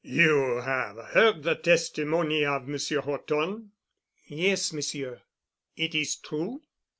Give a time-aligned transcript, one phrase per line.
[0.03, 3.73] "You have heard the testimony of Monsieur Horton?"
[4.25, 5.21] "Yes, Monsieur."
[5.77, 6.63] "It is true?"